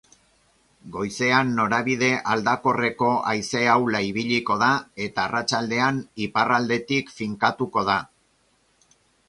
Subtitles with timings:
[0.93, 4.71] Goizean norabide aldakorreko haize ahula ibiliko da
[5.07, 8.03] eta arratsaldean iparraldetik finkatuko da.